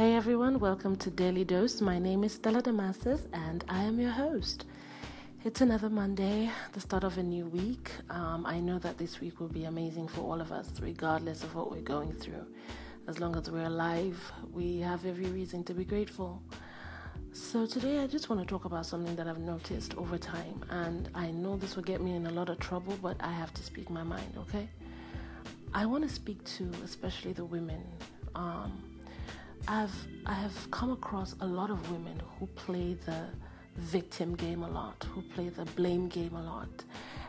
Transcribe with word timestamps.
Hey 0.00 0.14
everyone, 0.14 0.58
welcome 0.60 0.96
to 0.96 1.10
Daily 1.10 1.44
Dose. 1.44 1.82
My 1.82 1.98
name 1.98 2.24
is 2.24 2.32
Stella 2.32 2.62
Damasis 2.62 3.20
and 3.34 3.62
I 3.68 3.82
am 3.82 4.00
your 4.00 4.10
host. 4.10 4.64
It's 5.44 5.60
another 5.60 5.90
Monday, 5.90 6.50
the 6.72 6.80
start 6.80 7.04
of 7.04 7.18
a 7.18 7.22
new 7.22 7.44
week. 7.44 7.90
Um, 8.08 8.46
I 8.46 8.60
know 8.60 8.78
that 8.78 8.96
this 8.96 9.20
week 9.20 9.40
will 9.40 9.50
be 9.50 9.64
amazing 9.64 10.08
for 10.08 10.22
all 10.22 10.40
of 10.40 10.52
us, 10.52 10.72
regardless 10.80 11.42
of 11.42 11.54
what 11.54 11.70
we're 11.70 11.82
going 11.82 12.14
through. 12.14 12.46
As 13.08 13.20
long 13.20 13.36
as 13.36 13.50
we're 13.50 13.66
alive, 13.66 14.18
we 14.54 14.78
have 14.78 15.04
every 15.04 15.26
reason 15.26 15.64
to 15.64 15.74
be 15.74 15.84
grateful. 15.84 16.42
So, 17.34 17.66
today 17.66 17.98
I 17.98 18.06
just 18.06 18.30
want 18.30 18.40
to 18.40 18.48
talk 18.48 18.64
about 18.64 18.86
something 18.86 19.14
that 19.16 19.28
I've 19.28 19.38
noticed 19.38 19.94
over 19.98 20.16
time, 20.16 20.64
and 20.70 21.10
I 21.14 21.30
know 21.30 21.58
this 21.58 21.76
will 21.76 21.82
get 21.82 22.00
me 22.00 22.14
in 22.14 22.26
a 22.26 22.30
lot 22.30 22.48
of 22.48 22.58
trouble, 22.58 22.96
but 23.02 23.18
I 23.20 23.32
have 23.32 23.52
to 23.52 23.62
speak 23.62 23.90
my 23.90 24.02
mind, 24.02 24.32
okay? 24.38 24.66
I 25.74 25.84
want 25.84 26.08
to 26.08 26.10
speak 26.14 26.42
to 26.56 26.72
especially 26.86 27.34
the 27.34 27.44
women. 27.44 27.82
Um, 28.34 28.89
I've 29.68 29.94
I 30.26 30.34
have 30.34 30.70
come 30.70 30.90
across 30.92 31.34
a 31.40 31.46
lot 31.46 31.70
of 31.70 31.90
women 31.90 32.20
who 32.38 32.46
play 32.46 32.94
the 33.06 33.26
victim 33.76 34.34
game 34.34 34.62
a 34.62 34.68
lot, 34.68 35.04
who 35.14 35.22
play 35.22 35.48
the 35.48 35.64
blame 35.76 36.08
game 36.08 36.34
a 36.34 36.42
lot. 36.42 36.84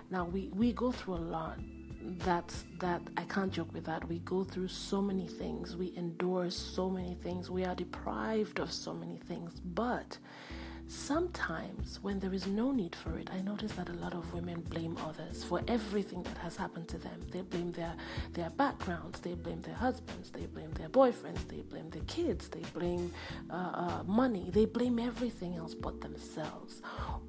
Now 0.10 0.26
we, 0.26 0.50
we 0.54 0.74
go 0.74 0.92
through 0.92 1.16
a 1.16 1.26
lot. 1.38 1.58
That's 2.20 2.66
that 2.80 3.02
I 3.16 3.24
can't 3.24 3.52
joke 3.52 3.74
with 3.74 3.86
that. 3.86 4.08
We 4.08 4.20
go 4.20 4.44
through 4.44 4.68
so 4.68 5.02
many 5.02 5.28
things. 5.28 5.78
We 5.78 5.94
endure 5.96 6.50
so 6.50 6.90
many 6.90 7.16
things. 7.16 7.50
We 7.50 7.64
are 7.64 7.76
deprived 7.76 8.60
of 8.60 8.72
so 8.72 8.94
many 8.94 9.18
things. 9.18 9.62
But 9.64 10.18
Sometimes, 10.92 12.00
when 12.02 12.20
there 12.20 12.34
is 12.34 12.48
no 12.48 12.74
need 12.74 12.94
for 12.94 13.18
it, 13.18 13.30
I 13.32 13.40
notice 13.40 13.72
that 13.74 13.88
a 13.88 13.94
lot 13.94 14.14
of 14.14 14.34
women 14.34 14.60
blame 14.60 14.98
others 14.98 15.42
for 15.42 15.62
everything 15.70 16.22
that 16.24 16.38
has 16.40 16.58
happened 16.58 16.90
to 16.90 16.98
them. 16.98 17.18
They 17.32 17.44
blame 17.44 17.72
their, 17.72 17.94
their 18.34 18.50
backgrounds, 18.50 19.22
they 19.22 19.36
blame 19.36 19.62
their 19.62 19.74
husbands, 19.74 20.32
they 20.32 20.48
blame 20.48 20.70
their 20.74 20.90
boyfriends, 20.90 21.48
they 21.48 21.62
blame 21.62 21.90
their 21.92 22.04
kids, 22.08 22.50
they 22.50 22.60
blame 22.78 23.14
uh, 23.50 23.54
uh, 23.54 24.04
money, 24.06 24.50
they 24.52 24.66
blame 24.66 25.00
everything 25.00 25.56
else 25.56 25.74
but 25.74 26.02
themselves. 26.02 26.82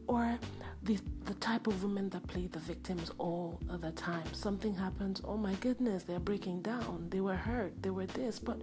Or 0.09 0.37
the, 0.83 0.99
the 1.27 1.35
type 1.35 1.69
of 1.69 1.85
women 1.85 2.09
that 2.09 2.27
play 2.27 2.49
the 2.49 2.59
victims 2.59 3.13
all 3.19 3.61
the 3.81 3.93
time. 3.93 4.27
Something 4.33 4.75
happens, 4.75 5.23
oh 5.25 5.37
my 5.37 5.55
goodness, 5.55 6.03
they're 6.03 6.19
breaking 6.19 6.63
down, 6.63 7.07
they 7.11 7.21
were 7.21 7.37
hurt, 7.37 7.81
they 7.81 7.91
were 7.91 8.07
this. 8.07 8.41
But 8.41 8.61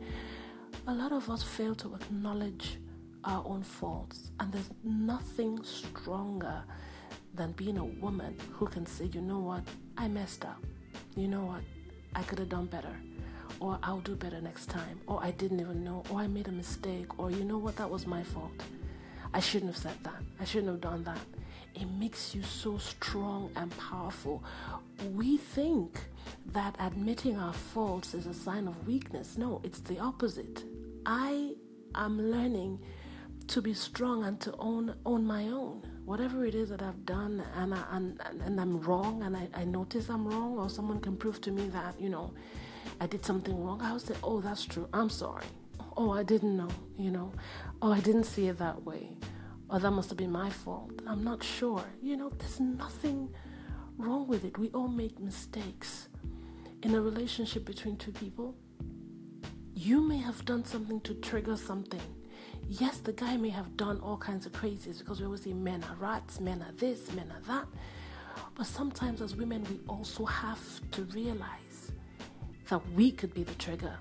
a 0.88 0.94
lot 0.94 1.14
of 1.14 1.30
us 1.30 1.42
fail 1.42 1.74
to 1.76 1.96
acknowledge 1.96 2.80
our 3.24 3.44
own 3.46 3.64
faults. 3.64 4.32
And 4.40 4.52
there's 4.52 4.70
nothing 4.84 5.64
stronger 5.64 6.64
than 7.34 7.52
being 7.54 7.78
a 7.78 7.86
woman 7.86 8.36
who 8.52 8.66
can 8.66 8.86
say, 8.86 9.06
you 9.06 9.22
know 9.22 9.40
what, 9.40 9.64
I 9.98 10.08
messed 10.08 10.46
up. 10.46 10.64
You 11.16 11.28
know 11.28 11.46
what, 11.46 11.62
I 12.16 12.24
could 12.24 12.40
have 12.40 12.50
done 12.50 12.66
better. 12.66 12.96
Or 13.60 13.78
I'll 13.84 14.00
do 14.00 14.16
better 14.16 14.40
next 14.40 14.68
time. 14.70 15.02
Or 15.06 15.22
I 15.22 15.32
didn't 15.32 15.60
even 15.60 15.84
know. 15.84 16.04
Or 16.10 16.20
I 16.20 16.28
made 16.28 16.48
a 16.48 16.52
mistake. 16.52 17.20
Or 17.20 17.30
you 17.30 17.44
know 17.44 17.58
what, 17.58 17.76
that 17.76 17.90
was 17.90 18.08
my 18.08 18.24
fault. 18.24 18.64
I 19.34 19.42
shouldn't 19.42 19.74
have 19.74 19.82
said 19.82 19.98
that. 20.04 20.22
I 20.40 20.46
shouldn't 20.46 20.72
have 20.72 20.82
done 20.82 21.04
that. 21.04 21.20
It 21.76 21.90
makes 22.00 22.34
you 22.34 22.42
so 22.42 22.78
strong 22.78 23.52
and 23.56 23.76
powerful. 23.78 24.44
We 25.14 25.38
think 25.38 26.00
that 26.48 26.76
admitting 26.80 27.38
our 27.38 27.54
faults 27.54 28.14
is 28.14 28.26
a 28.28 28.34
sign 28.34 28.68
of 28.68 28.88
weakness. 28.88 29.38
No, 29.38 29.62
it's 29.64 29.82
the 29.82 30.00
opposite. 30.00 30.64
I 31.06 31.54
am 31.96 32.32
learning 32.32 32.80
to 33.50 33.64
be 33.64 33.74
strong 33.74 34.26
and 34.26 34.40
to 34.40 34.54
own 34.60 34.94
own 35.08 35.26
my 35.26 35.46
own. 35.46 35.82
Whatever 36.06 36.46
it 36.46 36.54
is 36.54 36.70
that 36.70 36.84
I've 36.84 37.04
done 37.06 37.44
and 37.56 37.74
I, 37.74 37.84
and, 37.92 38.22
and 38.46 38.62
I'm 38.62 38.80
wrong 38.82 39.24
and 39.24 39.36
I, 39.36 39.48
I 39.56 39.64
notice 39.64 40.08
I'm 40.10 40.28
wrong 40.28 40.60
or 40.60 40.70
someone 40.70 41.00
can 41.00 41.18
prove 41.18 41.42
to 41.42 41.52
me 41.52 41.68
that 41.70 42.00
you 42.00 42.10
know 42.10 42.32
I 43.02 43.08
did 43.08 43.26
something 43.26 43.60
wrong 43.64 43.82
I 43.82 43.92
will 43.92 44.00
say 44.00 44.14
oh 44.22 44.40
that's 44.40 44.66
true. 44.66 44.88
I'm 44.94 45.10
sorry. 45.10 45.48
Oh 45.98 46.12
I 46.12 46.22
didn't 46.22 46.58
know 46.58 46.70
you 46.96 47.10
know. 47.10 47.32
Oh 47.82 47.92
I 47.92 48.00
didn't 48.02 48.26
see 48.26 48.48
it 48.50 48.60
that 48.60 48.84
way. 48.84 49.18
Or 49.72 49.80
that 49.80 49.92
must 49.92 50.10
have 50.10 50.18
been 50.18 50.32
my 50.32 50.52
fault. 50.52 50.92
I'm 51.08 51.24
not 51.24 51.44
sure. 51.44 51.84
You 52.04 52.18
know 52.18 52.30
there's 52.38 52.60
nothing 52.60 53.34
wrong 53.98 54.28
with 54.28 54.46
it. 54.46 54.60
We 54.60 54.70
all 54.70 54.88
make 54.88 55.20
mistakes. 55.20 56.08
In 56.84 56.94
a 56.94 57.02
relationship 57.02 57.66
between 57.66 57.98
two 57.98 58.12
people 58.12 58.56
you 59.74 60.02
may 60.02 60.18
have 60.18 60.46
done 60.46 60.64
something 60.66 61.02
to 61.02 61.16
trigger 61.16 61.58
something 61.58 62.02
Yes, 62.72 63.00
the 63.00 63.14
guy 63.14 63.36
may 63.36 63.50
have 63.50 63.76
done 63.78 64.00
all 64.02 64.16
kinds 64.16 64.46
of 64.46 64.52
crazies 64.52 65.00
because 65.00 65.20
we 65.20 65.26
always 65.26 65.42
say 65.42 65.54
men 65.54 65.84
are 65.86 65.96
rats, 65.96 66.40
men 66.40 66.62
are 66.62 66.72
this, 66.74 67.12
men 67.14 67.32
are 67.32 67.42
that. 67.48 67.68
But 68.54 68.68
sometimes 68.68 69.22
as 69.24 69.36
women, 69.36 69.66
we 69.72 69.80
also 69.88 70.24
have 70.24 70.60
to 70.92 71.02
realize 71.06 71.92
that 72.70 72.80
we 72.94 73.12
could 73.12 73.34
be 73.34 73.44
the 73.44 73.56
trigger. 73.56 73.98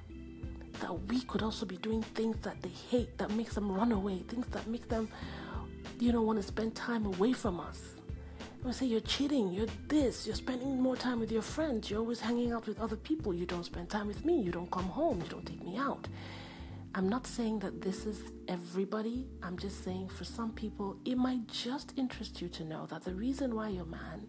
That 0.81 0.93
we 1.09 1.23
could 1.23 1.43
also 1.43 1.65
be 1.65 1.79
doing 1.79 2.03
things 2.03 2.37
that 2.43 2.61
they 2.61 2.69
hate, 2.69 3.17
that 3.17 3.31
makes 3.31 3.55
them 3.55 3.73
run 3.73 3.91
away, 3.91 4.19
things 4.29 4.47
that 4.49 4.67
make 4.67 4.87
them, 4.87 5.09
you 5.99 6.13
know, 6.13 6.21
want 6.21 6.39
to 6.39 6.47
spend 6.47 6.75
time 6.75 7.07
away 7.07 7.33
from 7.33 7.61
us. 7.61 7.81
We 8.63 8.73
say 8.73 8.85
you're 8.85 9.01
cheating, 9.01 9.51
you're 9.51 9.67
this, 9.89 10.27
you're 10.27 10.37
spending 10.37 10.79
more 10.83 10.97
time 10.97 11.21
with 11.21 11.33
your 11.33 11.43
friends, 11.43 11.91
you're 11.91 12.01
always 12.01 12.21
hanging 12.21 12.53
out 12.53 12.67
with 12.67 12.79
other 12.81 12.97
people, 12.97 13.33
you 13.33 13.47
don't 13.47 13.65
spend 13.65 13.89
time 13.89 14.09
with 14.09 14.27
me, 14.27 14.39
you 14.43 14.53
don't 14.53 14.71
come 14.71 14.91
home, 14.91 15.23
you 15.23 15.29
don't 15.31 15.47
take 15.47 15.65
me 15.65 15.79
out. 15.79 16.07
I'm 16.99 17.09
not 17.09 17.29
saying 17.29 17.61
that 17.61 17.81
this 17.81 18.07
is 18.07 18.33
everybody. 18.49 19.29
I'm 19.41 19.57
just 19.57 19.85
saying 19.85 20.09
for 20.09 20.25
some 20.25 20.51
people, 20.51 20.97
it 21.05 21.17
might 21.17 21.47
just 21.47 21.93
interest 21.97 22.43
you 22.43 22.49
to 22.49 22.65
know 22.65 22.87
that 22.87 23.05
the 23.05 23.15
reason 23.15 23.55
why 23.55 23.69
your 23.69 23.85
man 23.85 24.27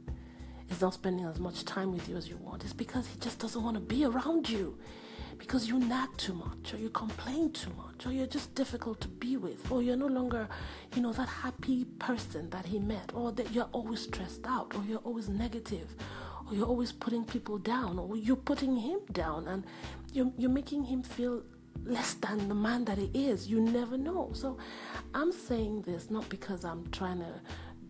is 0.69 0.79
not 0.79 0.93
spending 0.93 1.25
as 1.25 1.39
much 1.39 1.65
time 1.65 1.91
with 1.91 2.07
you 2.07 2.15
as 2.15 2.29
you 2.29 2.37
want 2.37 2.63
is 2.63 2.73
because 2.73 3.07
he 3.07 3.17
just 3.19 3.39
doesn't 3.39 3.63
want 3.63 3.73
to 3.73 3.81
be 3.81 4.05
around 4.05 4.47
you. 4.47 4.77
Because 5.39 5.67
you 5.67 5.79
nag 5.79 6.15
too 6.17 6.35
much, 6.35 6.71
or 6.71 6.77
you 6.77 6.91
complain 6.91 7.51
too 7.53 7.71
much, 7.75 8.05
or 8.05 8.11
you're 8.11 8.27
just 8.27 8.53
difficult 8.53 9.01
to 9.01 9.07
be 9.07 9.35
with, 9.35 9.71
or 9.71 9.81
you're 9.81 9.95
no 9.95 10.05
longer, 10.05 10.47
you 10.95 11.01
know, 11.01 11.13
that 11.13 11.27
happy 11.27 11.85
person 11.97 12.51
that 12.51 12.67
he 12.67 12.77
met, 12.77 13.09
or 13.15 13.31
that 13.31 13.51
you're 13.51 13.69
always 13.71 14.03
stressed 14.03 14.45
out, 14.45 14.75
or 14.75 14.83
you're 14.87 14.99
always 14.99 15.27
negative, 15.27 15.95
or 16.47 16.53
you're 16.53 16.67
always 16.67 16.91
putting 16.91 17.25
people 17.25 17.57
down, 17.57 17.97
or 17.97 18.15
you're 18.15 18.35
putting 18.35 18.75
him 18.75 18.99
down, 19.11 19.47
and 19.47 19.65
you're, 20.13 20.31
you're 20.37 20.51
making 20.51 20.83
him 20.83 21.01
feel 21.01 21.41
less 21.85 22.13
than 22.15 22.47
the 22.47 22.55
man 22.55 22.85
that 22.85 22.97
he 22.97 23.09
is. 23.13 23.47
You 23.47 23.59
never 23.61 23.97
know. 23.97 24.31
So 24.33 24.57
I'm 25.13 25.31
saying 25.31 25.83
this 25.83 26.09
not 26.09 26.27
because 26.29 26.65
I'm 26.65 26.89
trying 26.91 27.19
to 27.19 27.33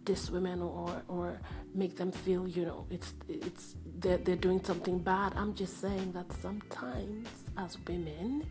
diss 0.06 0.30
women 0.30 0.62
or 0.62 1.02
or 1.08 1.40
make 1.76 1.96
them 1.98 2.12
feel 2.12 2.48
you 2.48 2.66
know 2.66 2.86
it's 2.90 3.14
it's 3.28 3.76
they're, 4.00 4.18
they're 4.18 4.36
doing 4.36 4.64
something 4.64 5.00
bad. 5.00 5.34
I'm 5.36 5.54
just 5.54 5.80
saying 5.82 6.14
that 6.14 6.32
sometimes 6.42 7.28
as 7.58 7.78
women 7.88 8.46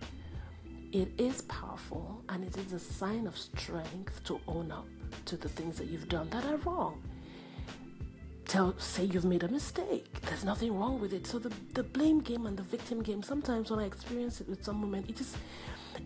it 0.93 1.10
is 1.19 1.43
powerful 1.43 2.22
and 2.31 2.44
it 2.44 2.56
is 2.56 2.72
a 2.72 2.78
sign 2.78 3.26
of 3.26 3.37
strength 3.37 4.25
to 4.25 4.41
own 4.49 4.70
up 4.72 4.87
to 5.26 5.37
the 5.37 5.49
things 5.49 5.76
that 5.76 5.88
you've 5.88 6.09
done 6.09 6.28
that 6.31 6.44
are 6.47 6.56
wrong 6.59 7.03
tell 8.48 8.75
say 8.78 9.04
you've 9.04 9.26
made 9.26 9.42
a 9.42 9.48
mistake. 9.48 10.06
There's 10.22 10.44
nothing 10.44 10.76
wrong 10.76 11.00
with 11.00 11.12
it. 11.12 11.26
So 11.26 11.38
the 11.38 11.53
the 11.75 11.82
blame 11.82 12.20
game 12.20 12.47
and 12.47 12.56
the 12.56 12.62
victim 12.62 13.03
game. 13.03 13.22
Sometimes 13.22 13.70
when 13.70 13.78
I 13.78 13.84
experience 13.84 14.41
it 14.41 14.48
with 14.48 14.64
some 14.64 14.81
women, 14.81 15.04
it 15.09 15.16
just 15.16 15.36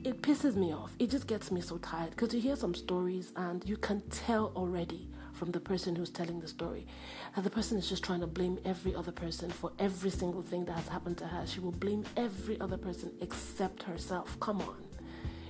it 0.04 0.20
pisses 0.20 0.56
me 0.56 0.74
off. 0.74 0.94
It 0.98 1.10
just 1.10 1.26
gets 1.26 1.50
me 1.50 1.60
so 1.60 1.78
tired 1.78 2.10
because 2.10 2.34
you 2.34 2.40
hear 2.40 2.56
some 2.56 2.74
stories 2.74 3.32
and 3.36 3.66
you 3.66 3.76
can 3.76 4.02
tell 4.10 4.52
already 4.56 5.08
from 5.32 5.52
the 5.52 5.60
person 5.60 5.96
who's 5.96 6.10
telling 6.10 6.40
the 6.40 6.48
story 6.48 6.86
that 7.34 7.44
the 7.44 7.50
person 7.50 7.78
is 7.78 7.88
just 7.88 8.02
trying 8.04 8.20
to 8.20 8.26
blame 8.26 8.58
every 8.64 8.94
other 8.94 9.12
person 9.12 9.50
for 9.50 9.72
every 9.78 10.10
single 10.10 10.42
thing 10.42 10.64
that 10.64 10.74
has 10.74 10.88
happened 10.88 11.18
to 11.18 11.26
her. 11.26 11.46
She 11.46 11.60
will 11.60 11.72
blame 11.72 12.04
every 12.16 12.60
other 12.60 12.76
person 12.76 13.12
except 13.20 13.84
herself. 13.84 14.38
Come 14.40 14.60
on. 14.60 14.76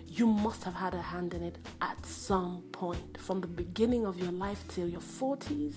You 0.08 0.26
must 0.26 0.62
have 0.64 0.74
had 0.74 0.92
a 0.92 1.00
hand 1.00 1.32
in 1.32 1.42
it 1.42 1.56
at 1.80 2.04
some 2.04 2.62
point. 2.72 3.18
From 3.18 3.40
the 3.40 3.46
beginning 3.46 4.04
of 4.04 4.18
your 4.18 4.32
life 4.32 4.62
till 4.68 4.86
your 4.86 5.00
40s, 5.00 5.76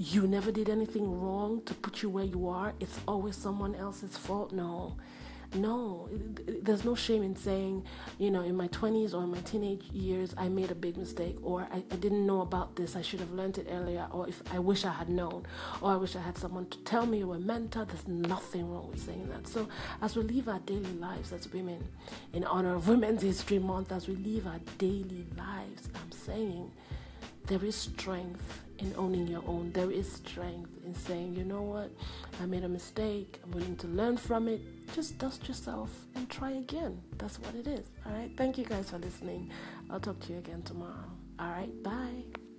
you 0.00 0.26
never 0.26 0.50
did 0.50 0.70
anything 0.70 1.20
wrong 1.20 1.60
to 1.66 1.74
put 1.74 2.02
you 2.02 2.08
where 2.08 2.24
you 2.24 2.48
are. 2.48 2.72
It's 2.80 2.98
always 3.06 3.36
someone 3.36 3.74
else's 3.74 4.16
fault. 4.16 4.50
No, 4.50 4.96
no, 5.52 6.08
there's 6.62 6.86
no 6.86 6.94
shame 6.94 7.22
in 7.22 7.36
saying, 7.36 7.84
you 8.16 8.30
know, 8.30 8.40
in 8.40 8.56
my 8.56 8.68
20s 8.68 9.12
or 9.12 9.24
in 9.24 9.30
my 9.30 9.40
teenage 9.40 9.82
years, 9.92 10.34
I 10.38 10.48
made 10.48 10.70
a 10.70 10.74
big 10.74 10.96
mistake, 10.96 11.36
or 11.42 11.68
I, 11.70 11.82
I, 11.90 11.96
didn't 11.96 12.26
know 12.26 12.40
about 12.40 12.76
this, 12.76 12.96
I 12.96 13.02
should 13.02 13.20
have 13.20 13.32
learned 13.32 13.58
it 13.58 13.66
earlier, 13.70 14.06
or 14.10 14.26
if 14.26 14.42
I 14.50 14.58
wish 14.58 14.86
I 14.86 14.92
had 14.92 15.10
known, 15.10 15.44
or 15.82 15.90
I 15.90 15.96
wish 15.96 16.16
I 16.16 16.20
had 16.20 16.38
someone 16.38 16.64
to 16.70 16.78
tell 16.78 17.04
me 17.04 17.22
or 17.22 17.34
a 17.34 17.38
mentor. 17.38 17.84
There's 17.84 18.08
nothing 18.08 18.72
wrong 18.72 18.88
with 18.88 19.04
saying 19.04 19.28
that. 19.28 19.48
So, 19.48 19.68
as 20.00 20.16
we 20.16 20.22
live 20.22 20.48
our 20.48 20.60
daily 20.60 20.94
lives 20.94 21.30
as 21.30 21.52
women, 21.52 21.84
in 22.32 22.44
honor 22.44 22.74
of 22.74 22.88
Women's 22.88 23.20
History 23.20 23.58
Month, 23.58 23.92
as 23.92 24.08
we 24.08 24.16
live 24.16 24.46
our 24.46 24.60
daily 24.78 25.26
lives, 25.36 25.90
I'm 25.94 26.10
saying 26.12 26.70
there 27.50 27.64
is 27.64 27.74
strength 27.74 28.62
in 28.78 28.94
owning 28.96 29.26
your 29.26 29.42
own. 29.44 29.72
There 29.72 29.90
is 29.90 30.10
strength 30.12 30.70
in 30.86 30.94
saying, 30.94 31.34
you 31.34 31.42
know 31.42 31.62
what, 31.62 31.90
I 32.40 32.46
made 32.46 32.62
a 32.62 32.68
mistake. 32.68 33.40
I'm 33.42 33.50
willing 33.50 33.74
to 33.78 33.88
learn 33.88 34.16
from 34.16 34.46
it. 34.46 34.60
Just 34.94 35.18
dust 35.18 35.48
yourself 35.48 35.90
and 36.14 36.30
try 36.30 36.52
again. 36.52 37.02
That's 37.18 37.40
what 37.40 37.56
it 37.56 37.66
is. 37.66 37.90
All 38.06 38.12
right. 38.12 38.30
Thank 38.36 38.56
you 38.56 38.64
guys 38.64 38.90
for 38.90 38.98
listening. 38.98 39.50
I'll 39.90 39.98
talk 39.98 40.20
to 40.20 40.32
you 40.32 40.38
again 40.38 40.62
tomorrow. 40.62 41.10
All 41.40 41.50
right. 41.50 41.82
Bye. 41.82 42.49